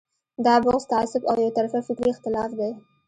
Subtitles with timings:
[0.45, 2.71] دا بغض، تعصب او یو طرفه فکري اختلاف دی.